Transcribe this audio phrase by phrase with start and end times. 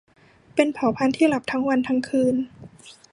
[0.55, 2.35] เป็นเผ่าพันธุ์ที่หลับทั้งวันทั้งคืน